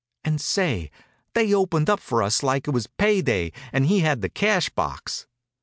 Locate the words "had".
3.99-4.21